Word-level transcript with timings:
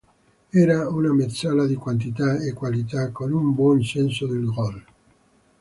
Era 0.51 0.89
una 0.89 1.13
mezzala 1.13 1.67
di 1.67 1.75
quantità 1.75 2.39
e 2.43 2.53
qualità, 2.53 3.11
con 3.11 3.31
un 3.33 3.53
buon 3.53 3.83
senso 3.83 4.25
del 4.25 4.45
gol. 4.45 4.83